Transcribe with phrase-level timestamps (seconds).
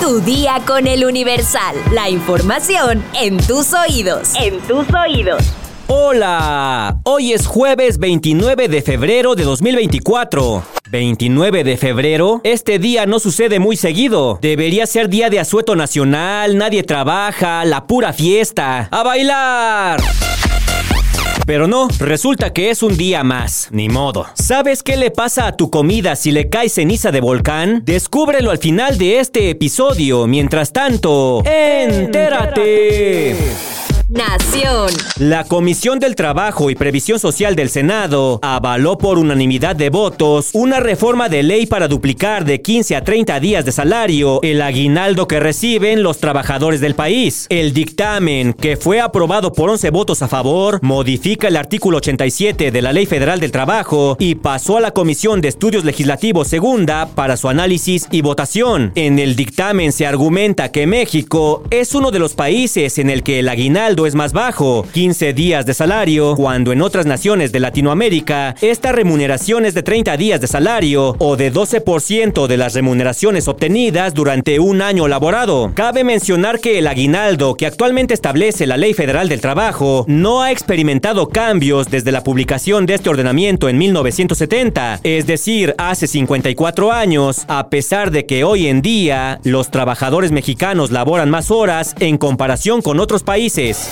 [0.00, 1.76] Tu día con el Universal.
[1.92, 4.32] La información en tus oídos.
[4.34, 5.42] En tus oídos.
[5.86, 10.62] Hola, hoy es jueves 29 de febrero de 2024.
[10.90, 14.38] 29 de febrero, este día no sucede muy seguido.
[14.42, 18.88] Debería ser día de asueto nacional, nadie trabaja, la pura fiesta.
[18.90, 20.00] ¡A bailar!
[21.46, 23.68] Pero no, resulta que es un día más.
[23.70, 24.26] Ni modo.
[24.34, 27.82] ¿Sabes qué le pasa a tu comida si le cae ceniza de volcán?
[27.84, 30.26] Descúbrelo al final de este episodio.
[30.26, 33.36] Mientras tanto, entérate.
[34.10, 34.90] Nación.
[35.18, 40.78] La Comisión del Trabajo y Previsión Social del Senado avaló por unanimidad de votos una
[40.78, 45.40] reforma de ley para duplicar de 15 a 30 días de salario el aguinaldo que
[45.40, 47.46] reciben los trabajadores del país.
[47.48, 52.82] El dictamen, que fue aprobado por 11 votos a favor, modifica el artículo 87 de
[52.82, 57.38] la Ley Federal del Trabajo y pasó a la Comisión de Estudios Legislativos Segunda para
[57.38, 58.92] su análisis y votación.
[58.96, 63.38] En el dictamen se argumenta que México es uno de los países en el que
[63.38, 68.56] el aguinaldo es más bajo, 15 días de salario, cuando en otras naciones de Latinoamérica
[68.60, 74.12] esta remuneración es de 30 días de salario o de 12% de las remuneraciones obtenidas
[74.12, 75.70] durante un año laborado.
[75.74, 80.50] Cabe mencionar que el aguinaldo que actualmente establece la Ley Federal del Trabajo no ha
[80.50, 87.44] experimentado cambios desde la publicación de este ordenamiento en 1970, es decir, hace 54 años,
[87.46, 92.82] a pesar de que hoy en día los trabajadores mexicanos laboran más horas en comparación
[92.82, 93.83] con otros países.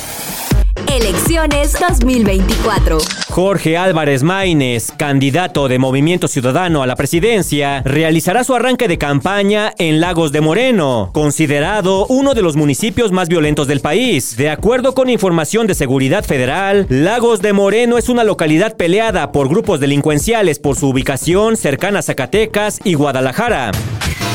[0.93, 2.99] Elecciones 2024.
[3.31, 9.73] Jorge Álvarez Maínez, candidato de Movimiento Ciudadano a la presidencia, realizará su arranque de campaña
[9.79, 14.37] en Lagos de Moreno, considerado uno de los municipios más violentos del país.
[14.37, 19.49] De acuerdo con información de Seguridad Federal, Lagos de Moreno es una localidad peleada por
[19.49, 23.73] grupos delincuenciales por su ubicación cercana a Zacatecas y Guadalajara.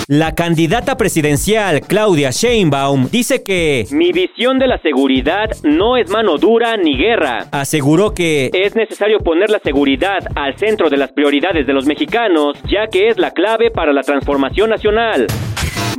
[0.09, 6.37] La candidata presidencial Claudia Sheinbaum dice que mi visión de la seguridad no es mano
[6.37, 7.47] dura ni guerra.
[7.51, 12.57] Aseguró que es necesario poner la seguridad al centro de las prioridades de los mexicanos,
[12.69, 15.27] ya que es la clave para la transformación nacional.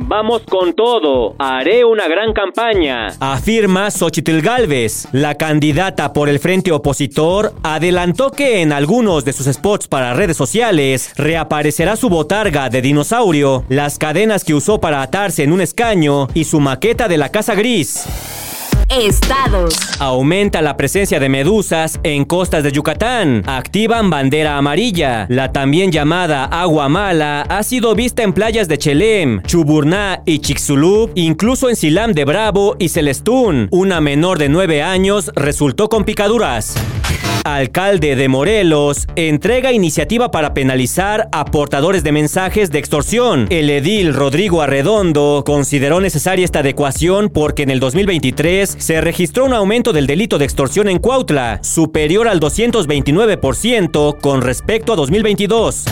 [0.09, 1.35] Vamos con todo.
[1.37, 3.09] Haré una gran campaña.
[3.19, 5.07] Afirma Xochitl Galvez.
[5.11, 10.35] La candidata por el frente opositor adelantó que en algunos de sus spots para redes
[10.35, 16.27] sociales reaparecerá su botarga de dinosaurio, las cadenas que usó para atarse en un escaño
[16.33, 18.38] y su maqueta de la Casa Gris.
[18.89, 19.75] Estados.
[19.99, 23.43] Aumenta la presencia de medusas en costas de Yucatán.
[23.45, 25.25] Activan bandera amarilla.
[25.29, 31.11] La también llamada agua mala ha sido vista en playas de Chelem, Chuburná y Chicxulub,
[31.15, 33.67] incluso en Silam de Bravo y Celestún.
[33.71, 36.75] Una menor de 9 años resultó con picaduras.
[37.43, 43.47] Alcalde de Morelos entrega iniciativa para penalizar a portadores de mensajes de extorsión.
[43.49, 49.53] El edil Rodrigo Arredondo consideró necesaria esta adecuación porque en el 2023 se registró un
[49.53, 55.85] aumento del delito de extorsión en Cuautla, superior al 229% con respecto a 2022.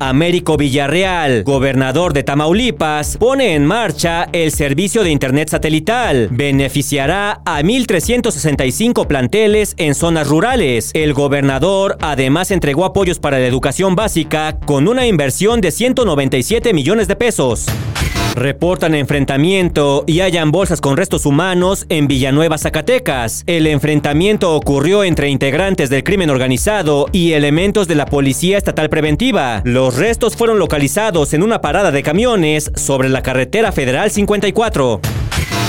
[0.00, 6.28] Américo Villarreal, gobernador de Tamaulipas, pone en marcha el servicio de Internet satelital.
[6.30, 10.90] Beneficiará a 1.365 planteles en zonas rurales.
[10.94, 17.08] El gobernador además entregó apoyos para la educación básica con una inversión de 197 millones
[17.08, 17.66] de pesos.
[18.34, 23.44] Reportan enfrentamiento y hallan bolsas con restos humanos en Villanueva, Zacatecas.
[23.46, 29.53] El enfrentamiento ocurrió entre integrantes del crimen organizado y elementos de la Policía Estatal Preventiva.
[29.64, 35.00] Los restos fueron localizados en una parada de camiones sobre la carretera federal 54.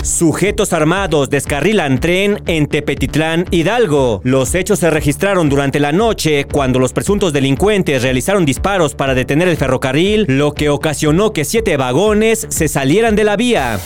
[0.04, 4.22] Sujetos armados descarrilan tren en Tepetitlán, Hidalgo.
[4.24, 9.48] Los hechos se registraron durante la noche cuando los presuntos delincuentes realizaron disparos para detener
[9.48, 13.80] el ferrocarril, lo que ocasionó que siete vagones se salieran de la vía.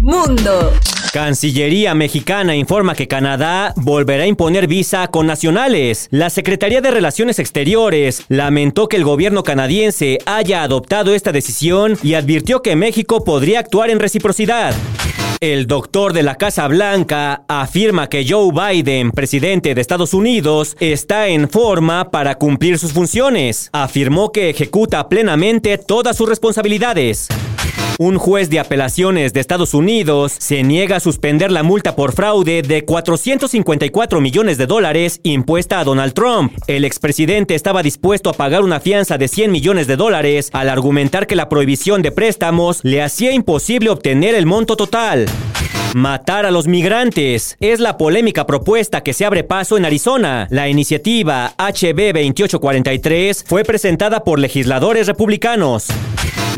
[0.00, 0.72] Mundo.
[1.12, 6.08] Cancillería mexicana informa que Canadá volverá a imponer visa con nacionales.
[6.10, 12.14] La Secretaría de Relaciones Exteriores lamentó que el gobierno canadiense haya adoptado esta decisión y
[12.14, 14.74] advirtió que México podría actuar en reciprocidad.
[15.40, 21.28] El doctor de la Casa Blanca afirma que Joe Biden, presidente de Estados Unidos, está
[21.28, 23.70] en forma para cumplir sus funciones.
[23.72, 27.28] Afirmó que ejecuta plenamente todas sus responsabilidades.
[27.98, 32.62] Un juez de apelaciones de Estados Unidos se niega a suspender la multa por fraude
[32.62, 36.52] de 454 millones de dólares impuesta a Donald Trump.
[36.68, 41.26] El expresidente estaba dispuesto a pagar una fianza de 100 millones de dólares al argumentar
[41.26, 45.26] que la prohibición de préstamos le hacía imposible obtener el monto total.
[45.94, 50.46] Matar a los migrantes es la polémica propuesta que se abre paso en Arizona.
[50.50, 55.88] La iniciativa HB 2843 fue presentada por legisladores republicanos.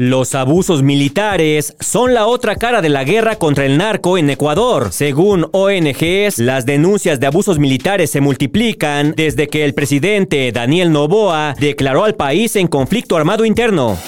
[0.02, 4.94] Los abusos militares son la otra cara de la guerra contra el narco en Ecuador.
[4.94, 11.55] Según ONGs, las denuncias de abusos militares se multiplican desde que el presidente Daniel Novoa
[11.61, 13.99] declaró al país en conflicto armado interno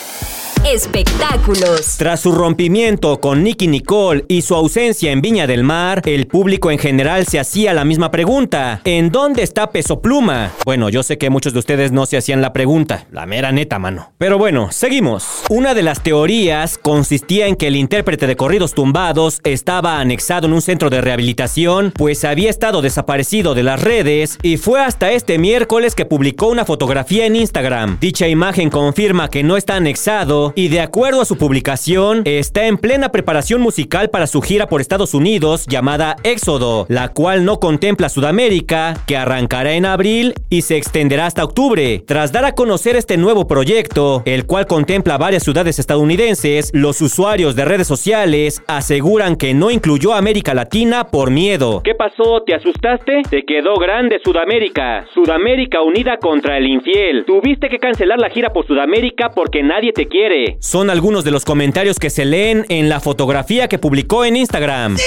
[0.64, 1.97] espectáculos.
[1.99, 6.70] Tras su rompimiento con Nicky Nicole y su ausencia en Viña del Mar, el público
[6.70, 8.81] en general se hacía la misma pregunta.
[8.85, 10.53] ¿En dónde está Peso Pluma?
[10.64, 13.79] Bueno, yo sé que muchos de ustedes no se hacían la pregunta, la mera neta,
[13.79, 14.12] mano.
[14.19, 15.43] Pero bueno, seguimos.
[15.50, 20.53] Una de las teorías consistía en que el intérprete de corridos tumbados estaba anexado en
[20.53, 25.38] un centro de rehabilitación, pues había estado desaparecido de las redes y fue hasta este
[25.38, 27.99] miércoles que publicó una fotografía en Instagram.
[28.00, 32.78] Dicha imagen confirma que no está anexado y de acuerdo a su publicación, está en
[32.78, 38.08] plena preparación musical para su gira por Estados Unidos llamada Éxodo, la cual no contempla
[38.08, 42.02] Sudamérica, que arrancará en abril y se extenderá hasta octubre.
[42.06, 47.56] Tras dar a conocer este nuevo proyecto, el cual contempla varias ciudades estadounidenses, los usuarios
[47.56, 51.82] de redes sociales aseguran que no incluyó América Latina por miedo.
[51.84, 52.43] ¿Qué pasó?
[52.43, 53.22] ¿Te asustaste?
[53.28, 55.06] Te quedó grande Sudamérica.
[55.14, 57.25] Sudamérica unida contra el infiel.
[57.25, 60.42] Tuviste que cancelar la gira por Sudamérica porque nadie te quiere.
[60.61, 64.97] Son algunos de los comentarios que se leen en la fotografía que publicó en Instagram.
[64.97, 65.05] ¡Sí!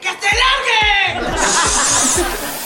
[0.00, 0.47] ¡Que se!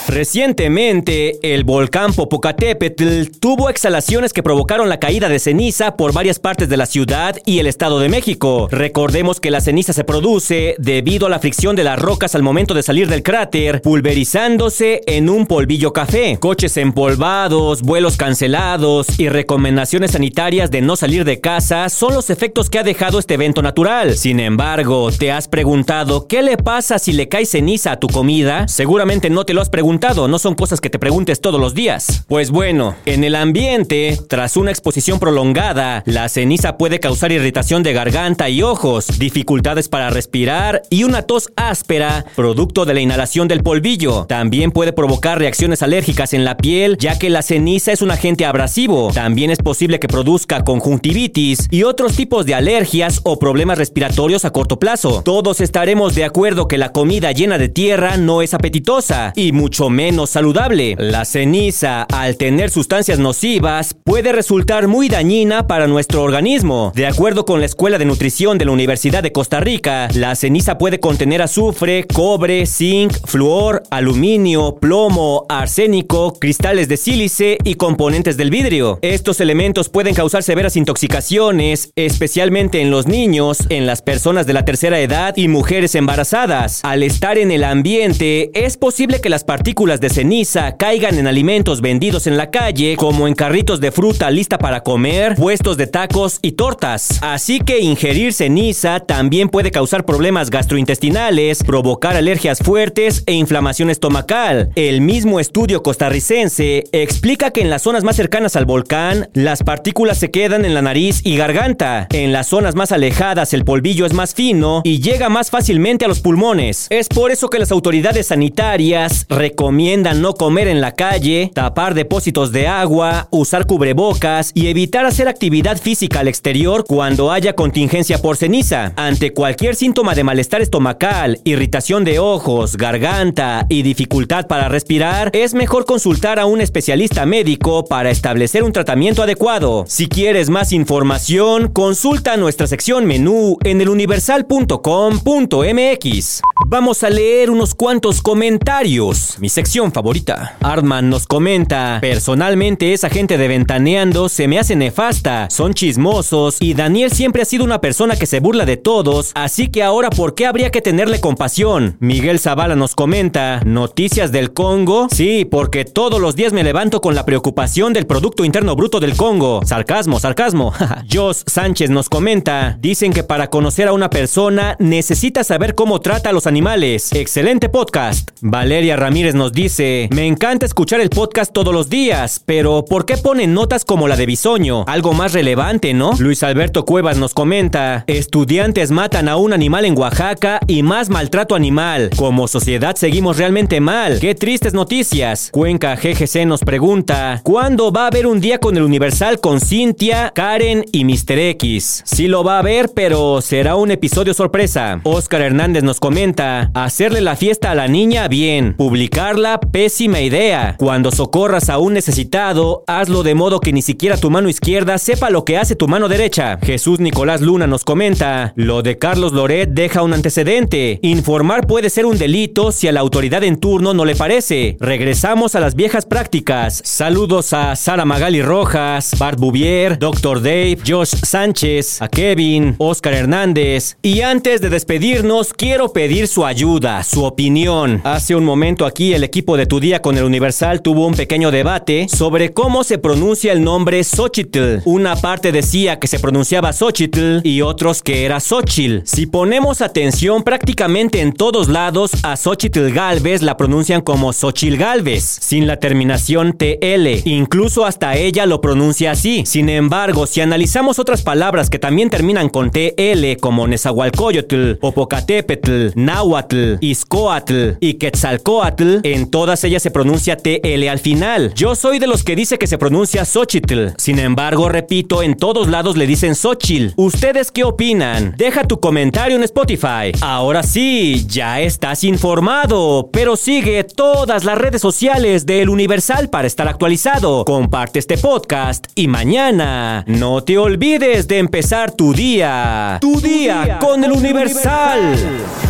[0.07, 6.67] Recientemente, el volcán Popocatépetl tuvo exhalaciones que provocaron la caída de ceniza por varias partes
[6.67, 8.67] de la ciudad y el Estado de México.
[8.69, 12.73] Recordemos que la ceniza se produce debido a la fricción de las rocas al momento
[12.73, 16.37] de salir del cráter, pulverizándose en un polvillo café.
[16.37, 22.69] Coches empolvados, vuelos cancelados y recomendaciones sanitarias de no salir de casa son los efectos
[22.69, 24.15] que ha dejado este evento natural.
[24.17, 28.67] Sin embargo, ¿te has preguntado qué le pasa si le cae ceniza a tu comida?
[28.67, 32.25] Seguramente no te lo has preguntado no son cosas que te preguntes todos los días.
[32.27, 37.93] Pues bueno, en el ambiente, tras una exposición prolongada, la ceniza puede causar irritación de
[37.93, 43.63] garganta y ojos, dificultades para respirar y una tos áspera, producto de la inhalación del
[43.63, 44.25] polvillo.
[44.25, 48.45] También puede provocar reacciones alérgicas en la piel, ya que la ceniza es un agente
[48.45, 49.09] abrasivo.
[49.13, 54.51] También es posible que produzca conjuntivitis y otros tipos de alergias o problemas respiratorios a
[54.51, 55.21] corto plazo.
[55.23, 59.82] Todos estaremos de acuerdo que la comida llena de tierra no es apetitosa y mucho
[59.89, 60.95] menos saludable.
[60.97, 66.91] La ceniza, al tener sustancias nocivas, puede resultar muy dañina para nuestro organismo.
[66.95, 70.77] De acuerdo con la Escuela de Nutrición de la Universidad de Costa Rica, la ceniza
[70.77, 78.49] puede contener azufre, cobre, zinc, flúor, aluminio, plomo, arsénico, cristales de sílice y componentes del
[78.49, 78.99] vidrio.
[79.01, 84.65] Estos elementos pueden causar severas intoxicaciones, especialmente en los niños, en las personas de la
[84.65, 86.79] tercera edad y mujeres embarazadas.
[86.83, 91.81] Al estar en el ambiente, es posible que las partículas de ceniza caigan en alimentos
[91.81, 96.37] vendidos en la calle, como en carritos de fruta lista para comer, puestos de tacos
[96.43, 97.17] y tortas.
[97.21, 104.69] Así que ingerir ceniza también puede causar problemas gastrointestinales, provocar alergias fuertes e inflamación estomacal.
[104.75, 110.19] El mismo estudio costarricense explica que en las zonas más cercanas al volcán, las partículas
[110.19, 112.07] se quedan en la nariz y garganta.
[112.11, 116.07] En las zonas más alejadas el polvillo es más fino y llega más fácilmente a
[116.07, 116.87] los pulmones.
[116.91, 121.93] Es por eso que las autoridades sanitarias recomiendan recomiendan no comer en la calle, tapar
[121.93, 128.17] depósitos de agua, usar cubrebocas y evitar hacer actividad física al exterior cuando haya contingencia
[128.17, 128.91] por ceniza.
[128.97, 135.53] Ante cualquier síntoma de malestar estomacal, irritación de ojos, garganta y dificultad para respirar, es
[135.53, 139.85] mejor consultar a un especialista médico para establecer un tratamiento adecuado.
[139.87, 146.41] Si quieres más información, consulta nuestra sección menú en eluniversal.com.mx.
[146.67, 149.37] Vamos a leer unos cuantos comentarios.
[149.53, 150.57] Sección favorita.
[150.61, 156.73] Artman nos comenta, personalmente esa gente de Ventaneando se me hace nefasta, son chismosos y
[156.73, 160.33] Daniel siempre ha sido una persona que se burla de todos, así que ahora ¿por
[160.33, 161.97] qué habría que tenerle compasión?
[161.99, 167.13] Miguel Zavala nos comenta, noticias del Congo, sí, porque todos los días me levanto con
[167.13, 169.61] la preocupación del Producto Interno Bruto del Congo.
[169.65, 170.73] Sarcasmo, sarcasmo.
[171.11, 176.31] Jos Sánchez nos comenta, dicen que para conocer a una persona necesita saber cómo trata
[176.31, 177.11] a los animales.
[177.13, 178.31] Excelente podcast.
[178.41, 183.17] Valeria Ramírez nos dice, me encanta escuchar el podcast todos los días, pero ¿por qué
[183.17, 184.85] ponen notas como la de Bisoño?
[184.87, 186.13] Algo más relevante, ¿no?
[186.19, 191.55] Luis Alberto Cuevas nos comenta, estudiantes matan a un animal en Oaxaca y más maltrato
[191.55, 192.09] animal.
[192.15, 194.19] Como sociedad seguimos realmente mal.
[194.19, 195.49] Qué tristes noticias.
[195.51, 200.31] Cuenca GGC nos pregunta, ¿cuándo va a haber un día con el Universal con Cintia,
[200.33, 201.39] Karen y Mr.
[201.39, 202.03] X?
[202.05, 205.01] Sí lo va a haber, pero será un episodio sorpresa.
[205.03, 210.75] Oscar Hernández nos comenta, hacerle la fiesta a la niña bien, publicar usarla, pésima idea.
[210.77, 215.29] Cuando socorras a un necesitado, hazlo de modo que ni siquiera tu mano izquierda sepa
[215.29, 216.59] lo que hace tu mano derecha.
[216.61, 220.99] Jesús Nicolás Luna nos comenta, lo de Carlos Loret deja un antecedente.
[221.01, 224.77] Informar puede ser un delito si a la autoridad en turno no le parece.
[224.79, 226.81] Regresamos a las viejas prácticas.
[226.83, 230.41] Saludos a Sara Magali Rojas, Bart Bouvier, Dr.
[230.41, 233.97] Dave, Josh Sánchez, a Kevin, Oscar Hernández.
[234.03, 238.01] Y antes de despedirnos, quiero pedir su ayuda, su opinión.
[238.03, 241.51] Hace un momento aquí el equipo de Tu Día con el Universal tuvo un pequeño
[241.51, 244.81] debate sobre cómo se pronuncia el nombre Xochitl.
[244.85, 249.01] Una parte decía que se pronunciaba Xochitl y otros que era Xochitl.
[249.05, 255.23] Si ponemos atención, prácticamente en todos lados a Xochitl Galvez la pronuncian como Xochitl Galvez,
[255.23, 257.27] sin la terminación TL.
[257.27, 259.43] Incluso hasta ella lo pronuncia así.
[259.45, 266.75] Sin embargo, si analizamos otras palabras que también terminan con TL, como Nezahualcóyotl, Popocatépetl, Náhuatl,
[266.81, 271.53] Iscoatl y Quetzalcoatl, en todas ellas se pronuncia TL al final.
[271.55, 273.89] Yo soy de los que dice que se pronuncia Xochitl.
[273.97, 276.93] Sin embargo, repito, en todos lados le dicen Xochitl.
[276.95, 278.35] ¿Ustedes qué opinan?
[278.37, 280.11] Deja tu comentario en Spotify.
[280.21, 286.67] Ahora sí, ya estás informado, pero sigue todas las redes sociales del Universal para estar
[286.67, 287.45] actualizado.
[287.45, 292.97] Comparte este podcast y mañana no te olvides de empezar tu día.
[293.01, 295.15] Tu, día, con el Universal.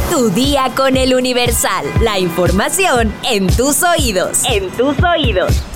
[0.10, 1.86] Tu día con el Universal.
[2.02, 4.44] La información en tus oídos.
[4.46, 5.73] En tus oídos.